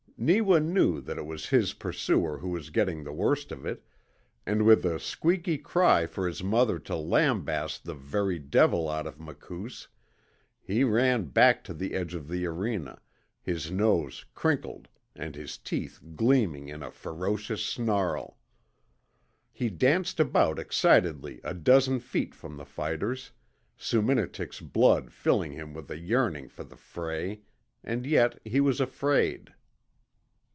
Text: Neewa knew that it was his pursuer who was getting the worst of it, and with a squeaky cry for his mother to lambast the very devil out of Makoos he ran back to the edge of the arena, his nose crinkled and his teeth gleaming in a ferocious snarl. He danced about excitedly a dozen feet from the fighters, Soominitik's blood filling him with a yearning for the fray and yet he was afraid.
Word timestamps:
Neewa 0.23 0.59
knew 0.59 1.01
that 1.01 1.17
it 1.17 1.25
was 1.25 1.47
his 1.49 1.73
pursuer 1.73 2.37
who 2.37 2.49
was 2.49 2.69
getting 2.69 3.03
the 3.03 3.11
worst 3.11 3.51
of 3.51 3.65
it, 3.65 3.83
and 4.45 4.67
with 4.67 4.85
a 4.85 4.99
squeaky 4.99 5.57
cry 5.57 6.05
for 6.05 6.27
his 6.27 6.43
mother 6.43 6.77
to 6.77 6.93
lambast 6.95 7.85
the 7.85 7.95
very 7.95 8.37
devil 8.37 8.87
out 8.87 9.07
of 9.07 9.19
Makoos 9.19 9.87
he 10.61 10.83
ran 10.83 11.23
back 11.25 11.63
to 11.63 11.73
the 11.73 11.95
edge 11.95 12.13
of 12.13 12.27
the 12.27 12.45
arena, 12.45 13.01
his 13.41 13.71
nose 13.71 14.23
crinkled 14.35 14.87
and 15.15 15.33
his 15.33 15.57
teeth 15.57 15.99
gleaming 16.15 16.69
in 16.69 16.83
a 16.83 16.91
ferocious 16.91 17.65
snarl. 17.65 18.37
He 19.51 19.71
danced 19.71 20.19
about 20.19 20.59
excitedly 20.59 21.41
a 21.43 21.55
dozen 21.55 21.99
feet 21.99 22.35
from 22.35 22.57
the 22.57 22.65
fighters, 22.65 23.31
Soominitik's 23.75 24.59
blood 24.59 25.11
filling 25.11 25.53
him 25.53 25.73
with 25.73 25.89
a 25.89 25.97
yearning 25.97 26.47
for 26.47 26.63
the 26.63 26.77
fray 26.77 27.41
and 27.83 28.05
yet 28.05 28.39
he 28.45 28.61
was 28.61 28.79
afraid. 28.79 29.55